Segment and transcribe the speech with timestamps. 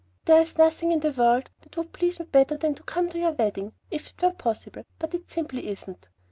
[0.25, 3.19] There is nothing in the world that would please me better than to come to
[3.19, 6.09] your wedding if it were possible, but it simply isn't.